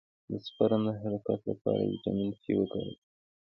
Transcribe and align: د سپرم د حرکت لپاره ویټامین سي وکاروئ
د 0.29 0.31
سپرم 0.45 0.81
د 0.87 0.91
حرکت 1.01 1.39
لپاره 1.49 1.81
ویټامین 1.83 2.29
سي 2.41 2.51
وکاروئ 2.55 2.95